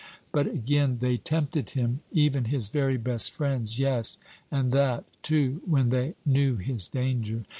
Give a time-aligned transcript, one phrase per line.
[0.31, 4.17] But again they tempted him even his very best friends; yes,
[4.49, 7.45] and that, too, when they knew his danger.